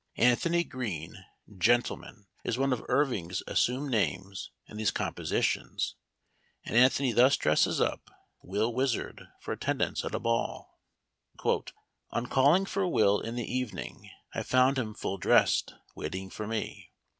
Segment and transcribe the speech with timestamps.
[0.17, 1.25] "Anthony Green,
[1.59, 1.91] Gent,"
[2.43, 5.93] is one of Irving's assumed names in these compositions,
[6.65, 8.09] and An 1 thony thus dresses up
[8.41, 10.81] Will Wizard for attend ance at a ball:"
[12.09, 16.89] On calling for Will in the evening I found him full dressed, waiting for me.